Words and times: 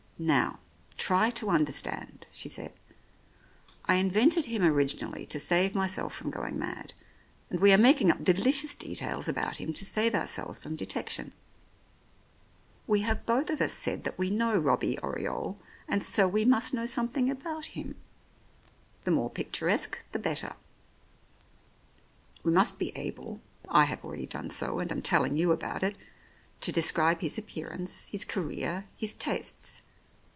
"Now, 0.23 0.59
try 0.97 1.31
to 1.31 1.49
understand," 1.49 2.27
she 2.31 2.47
said. 2.47 2.73
"I 3.85 3.95
invented 3.95 4.45
him 4.45 4.61
originally 4.61 5.25
to 5.25 5.39
save 5.39 5.73
myself 5.73 6.13
from 6.13 6.29
going 6.29 6.59
mad, 6.59 6.93
and 7.49 7.59
we 7.59 7.73
are 7.73 7.77
making 7.79 8.11
up 8.11 8.23
delicious 8.23 8.75
details 8.75 9.27
about 9.27 9.57
him 9.59 9.73
to 9.73 9.83
save 9.83 10.13
ourselves 10.13 10.59
from 10.59 10.75
detection. 10.75 11.31
We 12.85 13.01
have 13.01 13.25
both 13.25 13.49
of 13.49 13.61
us 13.61 13.73
said 13.73 14.03
that 14.03 14.19
we 14.19 14.29
know 14.29 14.59
Robbie 14.59 14.99
Oriole, 14.99 15.57
and 15.87 16.03
so 16.03 16.27
we 16.27 16.45
must 16.45 16.71
know 16.71 16.85
something 16.85 17.31
about 17.31 17.73
him; 17.75 17.95
the 19.05 19.09
more 19.11 19.31
picturesque 19.31 20.05
the 20.11 20.19
better. 20.19 20.53
93 22.43 22.43
The 22.43 22.43
Oriolists 22.43 22.43
We 22.45 22.51
must 22.51 22.77
be 22.77 22.91
able 22.95 23.41
(I 23.67 23.85
have 23.85 24.05
already 24.05 24.27
done 24.27 24.51
so 24.51 24.77
and 24.77 24.91
am 24.91 25.01
telling 25.01 25.35
you 25.35 25.51
about 25.51 25.81
it) 25.81 25.97
to 26.61 26.71
describe 26.71 27.21
his 27.21 27.39
appearance, 27.39 28.07
his 28.09 28.23
career, 28.23 28.85
his 28.95 29.13
tastes. 29.13 29.81